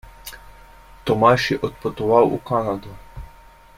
Tomaž 1.05 1.41
je 1.51 1.59
odpotoval 1.67 2.25
v 2.29 2.41
Kanado. 2.49 2.91